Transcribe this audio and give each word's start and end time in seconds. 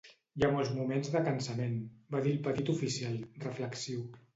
"Hi 0.37 0.45
ha 0.45 0.47
molts 0.55 0.71
moments 0.77 1.11
de 1.17 1.21
cansament", 1.29 1.77
va 2.19 2.25
dir 2.27 2.37
el 2.41 2.43
petit 2.51 2.77
oficial, 2.79 3.25
reflexiu. 3.51 4.07